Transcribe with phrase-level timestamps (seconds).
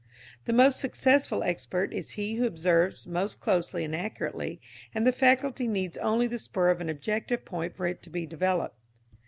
[0.45, 4.59] The most successful expert is he who observes most closely and accurately,
[4.95, 8.25] and the faculty needs only the spur of an objective point for it to be
[8.25, 8.79] developed.